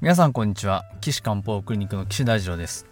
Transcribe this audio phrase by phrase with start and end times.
[0.00, 0.84] 皆さんこんにちは。
[1.00, 2.86] 岸漢方クリニックの岸大二郎です。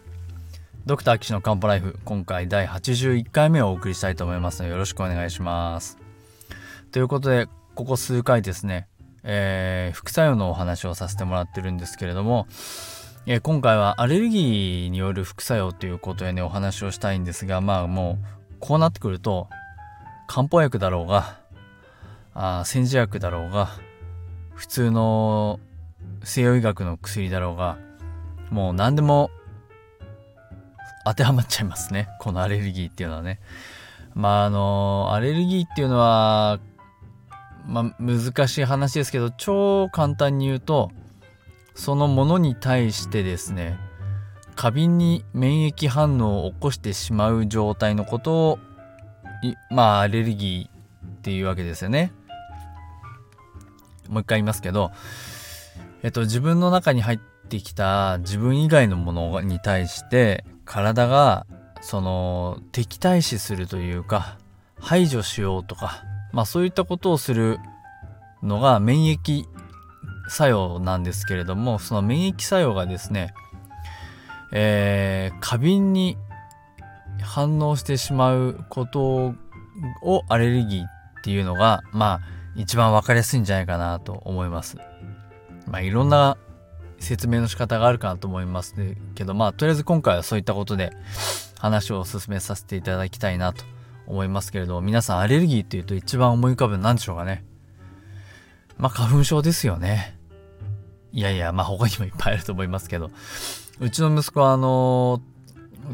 [0.86, 5.98] ドクター岸の漢方ライフ今回第81回目をお送りしたいと思いますのでよろしくお願いします。
[6.90, 7.46] ということで
[7.76, 8.88] ここ数回ですね、
[9.22, 12.48] えー、副作用のお話をさせてもらってるんですけれども、
[13.26, 19.48] えー、今回はアレルギーによる副作用ということでねお話をしたいんですがまあもうこうなってくると
[20.26, 21.38] 漢方薬だろうが
[22.34, 23.68] あ煎じ薬だろうが
[24.56, 25.60] 普通の
[26.24, 27.78] 西洋医学の薬だろうが
[28.50, 29.30] もう何でも
[31.04, 32.08] 当てはまっちゃいますね。
[32.18, 33.40] このアレルギーっていうのはね。
[34.14, 36.58] まああのアレルギーっていうのは
[37.66, 40.90] まあ難しい話ですけど超簡単に言うと
[41.74, 43.78] そのものに対してですね
[44.54, 48.58] 過敏に免疫反応を起こしてしまう状態のことを
[49.70, 52.12] まあアレルギーっていうわけですよね。
[54.08, 54.92] もう一回言いますけど
[56.02, 61.46] えっと、自分の中に入ってきた自分以外のものに対して体が
[61.80, 64.38] その敵対視するというか
[64.78, 66.02] 排除しようとか、
[66.32, 67.58] まあ、そういったことをする
[68.42, 69.44] のが免疫
[70.28, 73.32] 作用なんですけれどもその免疫作用がですね、
[74.52, 76.16] えー、過敏に
[77.22, 79.34] 反応してしまうこと
[80.02, 80.88] をアレルギーっ
[81.22, 82.20] ていうのがまあ
[82.56, 84.78] 一番分かりやすいんじゃないかなと思います。
[85.66, 86.36] まあ、いろんな
[86.98, 88.74] 説明の仕方があるかなと思います
[89.14, 90.92] けど、まあ、とりあえず今回はそういったことで
[91.58, 93.64] 話を進めさせていただきたいなと
[94.06, 97.44] 思いますけれど、皆さんアレルギーっていうと一番思い浮かぶの何でしょうかね？
[98.78, 100.16] まあ、花粉症ですよね。
[101.12, 103.10] いやいや、まあ他にもいっぱいあると思いますけど、
[103.80, 105.20] うちの息子はあの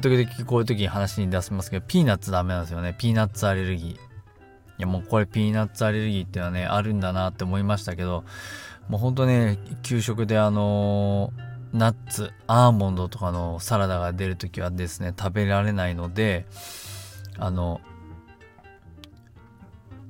[0.01, 2.95] 時々こういう時に話に出しますけど、ピーナッツダメなんですよね。
[2.99, 3.93] ピーナッツアレルギー。
[3.93, 3.99] い
[4.79, 8.25] やもうこれピーナッツアレルギーっていうのはね、あるんだなって思いましたけど、
[8.93, 11.33] もうほんとね給食であの
[11.73, 16.45] ナッツアーモンドとかのサラダが出る時はですね食べられないので
[17.39, 17.81] あの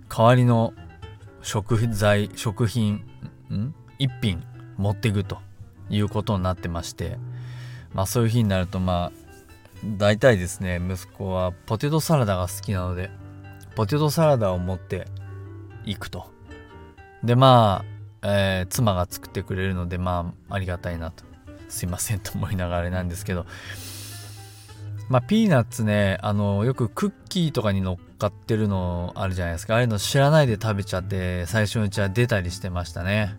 [0.08, 0.74] 代わりの
[1.42, 3.04] 食材食品
[3.52, 3.72] ん？
[4.00, 4.42] 一品
[4.76, 5.38] 持っていくと
[5.88, 7.18] いうことになってまして
[7.94, 9.18] まあそういう日になるとまあ
[9.96, 13.12] 大体ですね息子はポテトサラダが好きなので
[13.76, 15.06] ポテトサラダを持って
[15.84, 16.32] いくと。
[17.22, 17.91] でまあ
[18.22, 21.24] えー、妻が作ってくれるのでまあありがたいなと。
[21.68, 23.46] すいませんと思いながらあれなんですけど。
[25.08, 29.74] まあピーナッツねあのよくクッキーとかに乗っかってるのあるじゃないですか。
[29.74, 33.36] ああいうの知らないで食べちゃって最初のうちは出たりしてましたね。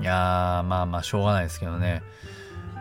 [0.00, 2.02] いやーまあまあしょうがないですけどね。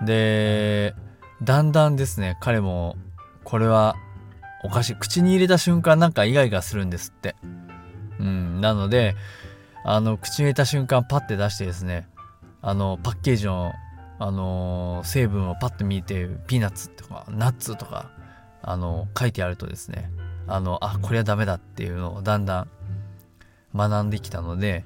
[0.05, 0.93] で
[1.41, 2.95] だんだんですね彼も
[3.43, 3.95] これは
[4.63, 7.35] おかしい口に入れた瞬間なんかイガイガするんですって。
[8.19, 9.15] うんなので
[9.89, 12.09] あの口に入れた瞬間パッて出してですね
[12.61, 13.71] あのパッケージの
[14.19, 18.11] あの成分をパッと見てピーナッツとかナッツとか
[18.61, 20.11] あの書いてあるとですね
[20.45, 22.69] あのあこれはダメだっていうのをだんだん
[23.73, 24.83] 学んできたので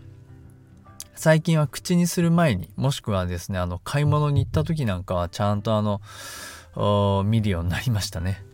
[1.16, 8.46] 最近は口にする前にもしくはですねあの買い物に行った時なんかはちゃんとあの見るようになりましたね。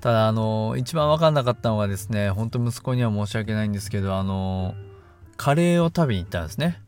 [0.00, 4.74] ただあの一番分かんなかったのはですねほんと息子には申し訳ないんですけどあの
[5.36, 6.82] カレーを食べに行ったんですね。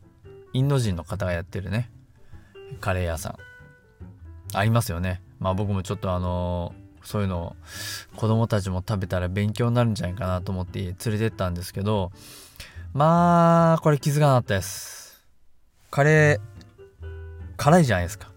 [0.53, 1.91] インド人の方がやってるね。
[2.81, 3.35] カレー屋さん。
[4.53, 5.21] ありますよね。
[5.39, 6.73] まあ僕もちょっとあの
[7.03, 7.55] そういうのを
[8.15, 12.11] 子供たちも食べたら勉強になるんじゃないかなと思って連れてったんですけど
[12.93, 15.25] まあこれ気づかなかったです。
[15.91, 17.07] カレー
[17.57, 18.29] 辛いじゃないですか。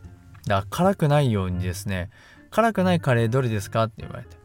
[0.47, 2.11] だから辛くないようにですね
[2.51, 4.37] 辛くないカレーどれですかって言われて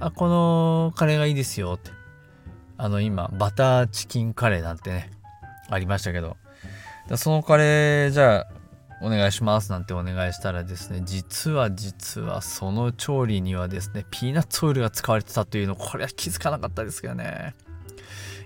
[0.00, 1.90] あこのカレーがいいですよって。
[2.76, 5.10] あの今バターチキンカレーなんてね
[5.70, 6.36] ありましたけど。
[7.16, 8.46] そのカレーじゃあ
[9.02, 17.54] お願いしますなんてお願いしたらですね実は実はその調理にはですねピーナッツオイルが使われてたというのこれは気づかなかったですけどね。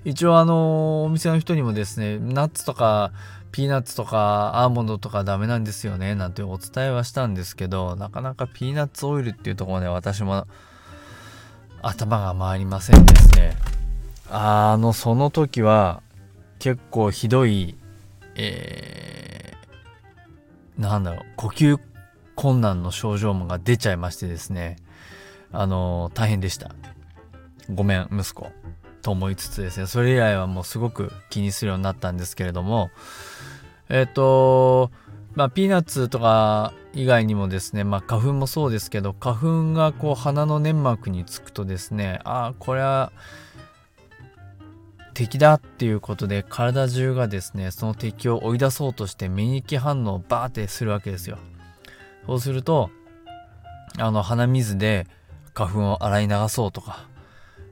[0.05, 3.13] 一応あのお店の人にもですねナッツとか
[3.53, 10.47] ピーナッツとかアーモンドとかダメなんですよねなんてお伝えはしたんですけどなかなかピーナッツオイルっていうところで私も
[11.83, 13.78] 頭が回りませんですね。
[14.31, 16.03] あのその時は
[16.59, 17.77] 結構ひどい、
[18.35, 21.79] えー、なんだろう呼吸
[22.35, 24.77] 困難の症状もが出ちゃいましてですね。
[25.51, 26.75] あの大変でした。
[27.73, 28.51] ごめん息子。
[29.03, 29.87] と思いつつですね。
[29.87, 32.91] それ以来はもうすごく気にするようになったんですけれども。
[33.89, 34.91] えっ、ー、と
[35.35, 43.13] まあピーナッツとか以外にもですねまあ花粉もそうですけど花粉がこう鼻の粘膜につくとですねああこれは
[45.19, 51.39] 敵だっていうことで体中がですねその敵を追い出そうとして免疫反応をバーってするわけですよ。
[52.25, 52.91] そうすると
[53.99, 55.09] あの鼻水で
[55.55, 57.05] 花粉を洗い流そうとか。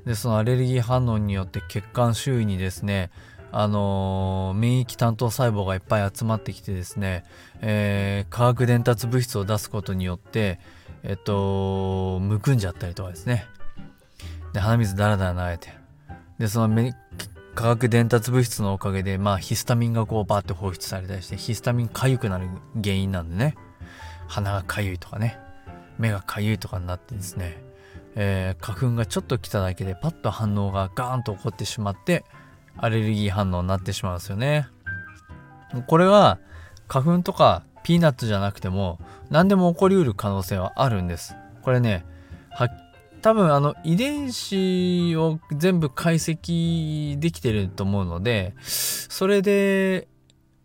[0.04, 3.10] でそのアレルギー反応によって血管周囲にですね
[3.52, 7.22] あのー、免疫担当細胞がいっぱい集まってきてですね、
[7.60, 10.58] えー、化学伝達物質を出すことによって
[11.04, 13.46] えっとむくんじゃったりとかですね。
[14.52, 15.86] で鼻水ダラダラ流れて。
[16.38, 16.68] でその
[17.56, 23.56] 化学伝達物質のおかげでまあヒスタミンがこうバーって放出されたりしてヒスタミン痒くなる原因なんでね。
[24.28, 25.38] 鼻が痒いとかね。
[25.98, 27.56] 目が痒いとかになってですね、
[28.14, 32.26] えー、花粉がちょっと来ただけでパッと反応がガーンと起こってしまって
[32.76, 34.68] アレルギー反応になってしまうんですよね。
[35.86, 36.38] これは
[36.88, 38.98] 花粉とかピーナッツじゃなくても
[39.30, 41.34] 何でも起こりうる可能性はあるんです。
[41.62, 42.04] これね
[43.22, 50.08] 多分あの遺伝子を全部解析できてると思うのでそれで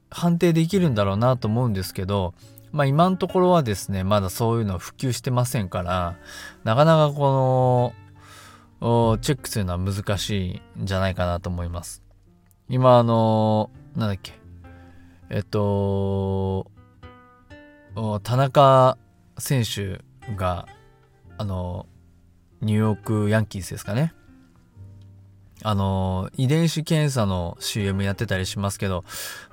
[0.09, 2.33] 判定できるんだろうなと思うんですけど
[2.71, 6.17] まあ今のところはですねまだそういうの普及してませんから
[6.63, 7.93] なかなかこ
[8.81, 12.01] のチェックするのは難しいんじゃないかなと思います。
[12.67, 14.33] 今あのなんだっけ
[15.29, 16.71] えっと
[18.23, 18.97] 田中
[19.37, 20.01] 選手
[20.35, 20.67] が
[21.37, 21.85] あの
[22.61, 24.13] ニューヨークヤンキースですかね。
[25.63, 29.03] あの、遺伝子検査の CM やってたりしますけど、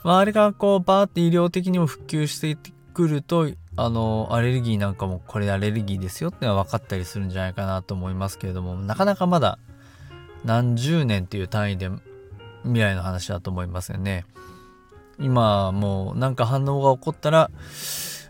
[0.05, 2.57] まあ、あれがこう、バーって医療的にも普及して
[2.95, 9.59] くると、あの、アレルギーなんかもこれアレルギーですよってのは分かったりするんじゃないかなと思いますけれども、なかなかまだ
[10.45, 11.91] 何十年っていう単位で
[12.63, 14.25] 未来の話だと思いますよね。
[15.21, 17.51] 今もうなんか反応が起こったら、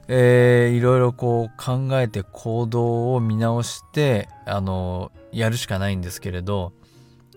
[0.08, 6.72] えー、いろいろこう考えて行動を見直してあのやるしかないんですけれど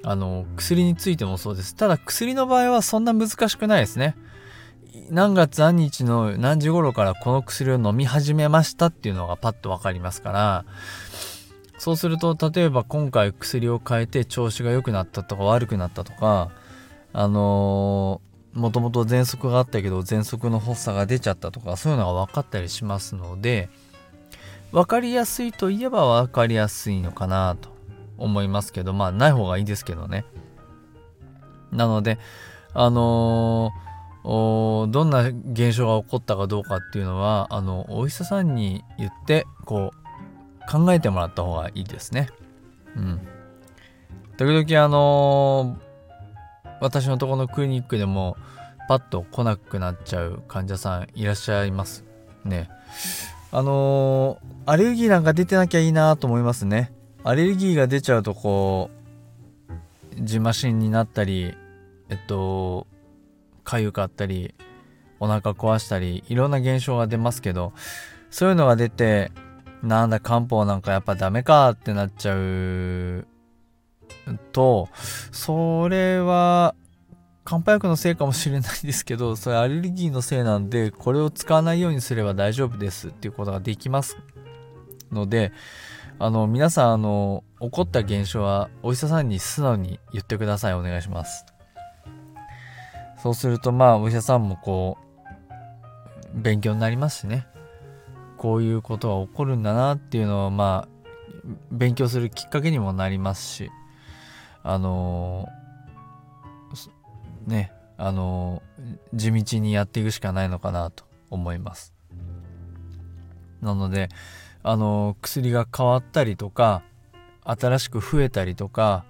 [0.03, 1.75] あの薬についてもそうです。
[1.75, 4.15] ただ薬の場合はそんな難しくないですね。
[5.09, 10.65] 何月何日の何時頃からこの薬を飲み始めましたっていうのがパッと分かりますから
[11.77, 16.51] そうすると例えば今回薬を変えて調子が良くなったとか悪くなったとか
[17.13, 18.21] あの
[18.53, 23.69] もともと喘息があったけど喘息の発作が出ちゃったとかそういうのが分かったりしますので
[24.71, 27.69] 分かりやすいといえば分かりやすいのかなと
[28.17, 30.25] 思いますけどまあない方がいいですけどね。
[31.71, 32.19] なので
[32.73, 42.29] あのー、どんな現象が起こったかどうかっていうのはあのお医者さんに言ってこう考えてもらった方がいいですね。
[42.95, 43.19] うん。
[44.37, 45.90] 時々あのー
[46.81, 48.35] 私のとこのクリニックでも
[48.89, 52.03] パッと来なくなっちゃう患者さんいらっしゃいます。
[52.43, 52.69] ね。
[53.51, 56.91] あのー、アレルギーなんか出てなきゃいいなと思いますね。
[57.23, 59.01] アレルギーが出ちゃうとこう
[60.15, 61.55] じましんになったり
[62.09, 62.87] えっと
[63.63, 64.55] 痒かったり
[65.19, 67.73] お腹壊したりいろんな現象が出ますけど
[68.31, 69.31] そういうのが出て
[69.83, 73.27] なんだ漢方なんかやっぱダメかってなっちゃう
[74.51, 74.89] と
[75.31, 76.75] それは
[77.43, 84.17] 漢方薬のせいかもしれないですけど それアレルギーのせいなんでこれを使わないようにすれば大丈夫ですっていうことができます
[85.11, 85.51] ので
[86.23, 90.75] あの皆さんあの起こった現象はお医者さんに素直に言ってください。
[90.75, 91.47] お願いします。
[93.17, 94.97] そうするとまあお医者さんもこ
[96.35, 97.47] う勉強になりますしね。
[98.37, 103.71] こういうことが起こるんだなっていうのはまあ勉強するきっかけにもなりますし。
[104.63, 105.47] あの
[107.45, 108.61] ねあの
[109.13, 111.93] 地道にやっていくしかないのかなと思います。
[113.61, 114.09] なので
[114.63, 116.83] あの薬が変わったりとか
[117.43, 119.05] 新しく増えたりとか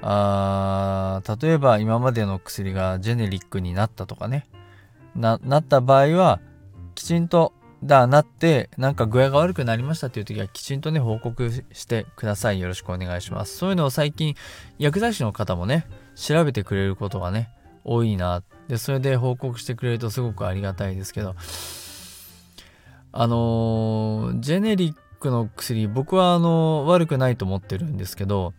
[0.00, 4.46] あ例えば今までの薬がジェネリックになったとかね。
[5.14, 6.40] ななった場合は
[6.94, 7.52] きちんと
[7.84, 12.60] だなってなんか具合が悪くなりましたっていう時はきちんとね報告してください。
[12.60, 13.56] よろしくお願いします。
[13.56, 14.34] そういうのを最近
[14.78, 17.50] 薬剤師の方もね調べてくれることがね
[17.84, 21.34] 多いなでそれで報告してくれるとすごくありがたいですけど。
[23.10, 28.54] あの、ジェネリックの薬僕はあの悪くないと思ってるんですけど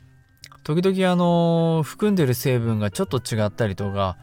[0.64, 4.18] 時々あの含んでる成分がちょっと違ったりとか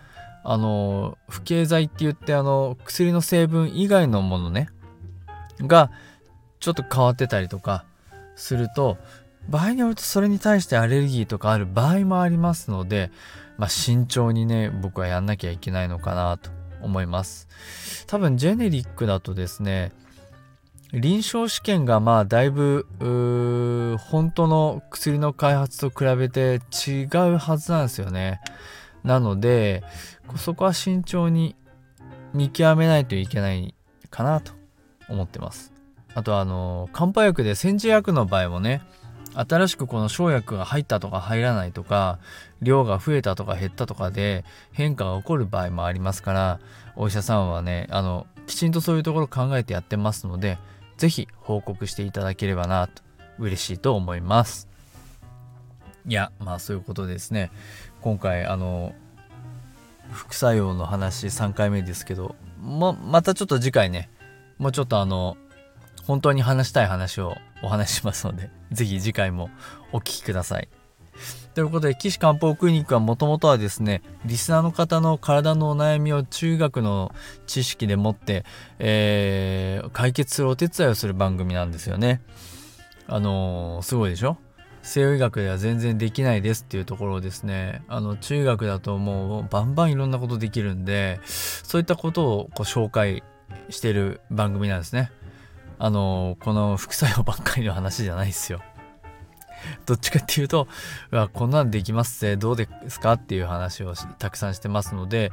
[0.44, 4.68] あの不経剤って言ってあの薬の成分以外のものね
[5.60, 5.90] が
[6.60, 7.84] ちょっと変わってたりとか
[8.34, 8.98] すると
[9.48, 13.10] 場合によるとそれに対してアレルギーとかある場合もありますので、
[13.58, 16.50] まあ、慎重にね僕はやんなきゃいけないのかなと
[16.82, 17.48] 思います。
[18.06, 19.92] 多分ジェネリックだとですね
[20.92, 22.86] 臨床試験がまあだいぶ
[24.08, 28.40] 本当の薬の開発と比べて違うはずなんですよね。
[29.04, 29.84] なので
[30.36, 31.54] そこは慎重に
[32.34, 33.74] 見極めないといけない
[34.10, 34.55] かなと
[35.08, 35.72] 思ってます。
[36.14, 38.82] あとあの漢方薬で煎じ薬の場合もね
[39.34, 42.18] 新しくこの生薬が入ったとか入らないとか
[42.62, 46.60] 量が増えたとか減ったとかで変化が起こる場合もありますから
[46.96, 50.58] お医者さんはねあのきちんとそういうところ考えてやってますので
[50.96, 53.02] 是非報告していただければなと
[53.38, 54.68] 嬉しいと思います。
[56.08, 57.50] いやまあそういうことですね。
[58.00, 58.94] 今回あの
[60.10, 64.08] 副作用の話3回目ですけどもまたちょっと次回ね
[64.58, 65.36] もうちょっとあの
[66.04, 69.50] 本当に話したい話をお話しますので、 ぜひ次回も
[69.92, 70.68] お聞きください。
[71.54, 77.14] ということで、岸漢方クリニックはもともとはですね、リスナーの方の体のお悩みを中学の
[77.46, 78.44] 知識でもって、
[78.78, 82.20] えー、解決するお手伝いをする番組なんですよね。
[83.08, 84.36] あのー、すごいでしょ？
[84.82, 93.24] 西洋医学では全然できないですっていうところをですね、あの、中学だともうバンバンいろんなことできるんで、そういったことをこう紹介
[93.70, 95.10] してる番組なんですね。
[95.78, 98.62] あのこの副作用ばっかりの話じゃないですよ。
[99.84, 100.68] どっちかっていうと、
[101.10, 105.32] うわ、こんなんできますぜ、どうですかっていう話をたくさんしてますので、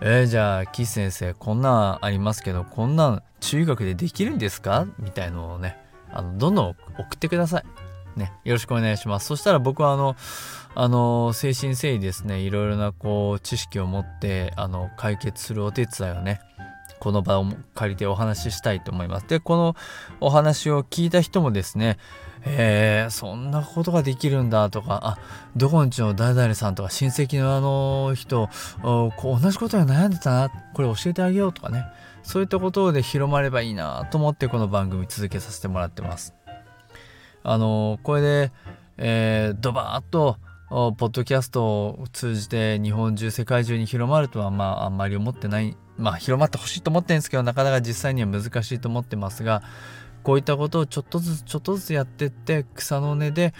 [0.00, 4.86] えー、じゃあ、岸先生、こんなんありますけど、こんなん中学でできるんですか？
[4.98, 5.76] みたいのをね、
[6.10, 6.76] あの、どんどん送
[7.14, 7.64] ってください。
[8.18, 9.26] ね、よろしくお願いします。
[9.26, 10.16] そしたら僕はあの、
[10.76, 16.40] あの、精神誠意ですね、いろいろなこう、知識を持って、あの、解決するお手伝いをね、
[17.04, 17.44] この場を
[17.74, 19.26] 借りてお話ししたいと思います。
[19.26, 19.76] で、この
[20.20, 21.98] お話を聞いた人もですね、
[22.46, 25.18] えー、そんなことができるんだとか、あ、
[25.54, 28.48] どこんちの誰々さんとか親戚のあの人、
[28.82, 31.84] こう同じことに悩んでたな、これ教えてあげようとかね、
[32.22, 36.34] そういったことで広まればいいなと思ってこの番組続けさせてもらってます。
[37.42, 38.52] あのこれで、
[38.96, 40.38] えー、ドバーッと
[40.70, 49.62] ポッドキャストを通じて日本中世界中に広まるとはまああんまり思ってないまあ広まってほしいと思ってるんですけどなかなか実際には難しいと思ってますが
[50.22, 53.54] こういったことをちょっとずつちょっとずつやってって草の根で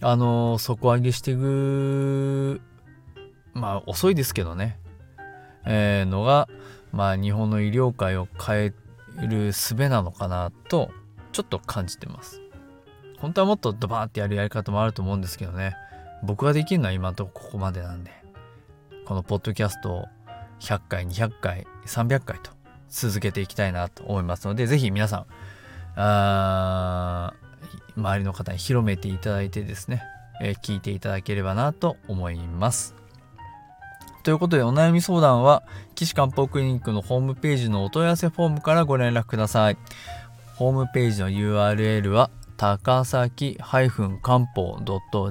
[0.00, 2.60] あの底上げしていく
[3.54, 4.78] まあ遅いですけどね、
[5.64, 6.48] えー、のが
[6.92, 8.72] まあ日本の医療界を変え
[9.26, 10.90] る術なのかなと
[11.32, 12.40] ちょっと感じてます。
[13.18, 15.76] 本当はもっとドバーってやるやり方もあると思うんですけどね。
[16.22, 18.10] 僕ができるのは今のとこここまでなんで
[19.06, 20.04] このポッドキャストを
[20.60, 22.50] 100回200回300回と
[22.88, 25.26] 続けていきたいなと思いますので是非皆さん
[25.96, 27.34] あ
[27.96, 30.02] 周りの方に広めていただいてですね、
[30.40, 32.94] え、聞いていただければなと思います。
[34.22, 35.62] ということでお悩み相談は
[35.94, 39.78] 岸漢方クリニックのホームページのお問い合わせフォームからご連絡ください。
[40.56, 44.76] ホームページの URL は高崎漢方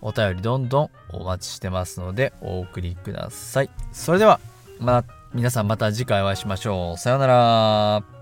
[0.01, 3.71] お便りどんどんお待ちしてますのでお送りください。
[3.91, 4.39] それでは、
[4.79, 6.99] ま、皆さんまた次回お会いしましょう。
[6.99, 8.14] さようなら。